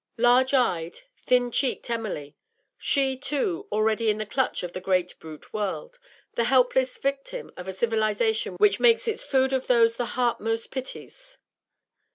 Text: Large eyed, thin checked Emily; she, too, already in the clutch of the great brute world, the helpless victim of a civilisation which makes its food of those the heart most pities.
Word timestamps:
Large 0.17 0.55
eyed, 0.55 1.01
thin 1.27 1.51
checked 1.51 1.87
Emily; 1.91 2.35
she, 2.79 3.15
too, 3.15 3.67
already 3.71 4.09
in 4.09 4.17
the 4.17 4.25
clutch 4.25 4.63
of 4.63 4.73
the 4.73 4.81
great 4.81 5.13
brute 5.19 5.53
world, 5.53 5.99
the 6.33 6.45
helpless 6.45 6.97
victim 6.97 7.51
of 7.55 7.67
a 7.67 7.71
civilisation 7.71 8.55
which 8.55 8.79
makes 8.79 9.07
its 9.07 9.21
food 9.23 9.53
of 9.53 9.67
those 9.67 9.97
the 9.97 10.05
heart 10.17 10.39
most 10.41 10.71
pities. 10.71 11.37